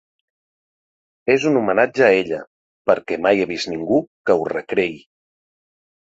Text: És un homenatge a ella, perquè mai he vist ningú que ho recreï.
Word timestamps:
És 1.33 1.43
un 1.49 1.57
homenatge 1.59 2.03
a 2.07 2.15
ella, 2.21 2.39
perquè 2.91 3.17
mai 3.25 3.41
he 3.41 3.45
vist 3.51 3.69
ningú 3.73 3.99
que 4.31 4.37
ho 4.39 4.49
recreï. 4.55 4.97